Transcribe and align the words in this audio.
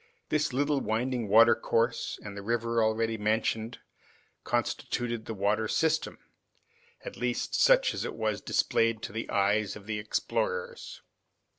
This 0.29 0.51
little 0.51 0.81
winding 0.81 1.27
watercourse 1.27 2.17
and 2.25 2.35
the 2.35 2.41
river 2.41 2.81
already 2.83 3.19
mentioned 3.19 3.77
constituted 4.43 5.25
the 5.25 5.35
water 5.35 5.67
system, 5.67 6.17
at 7.05 7.17
least 7.17 7.53
such 7.53 7.93
as 7.93 8.03
it 8.03 8.15
was 8.15 8.41
displayed 8.41 9.03
to 9.03 9.11
the 9.13 9.29
eyes 9.29 9.75
of 9.75 9.85
the 9.85 9.99
explorers. 9.99 11.03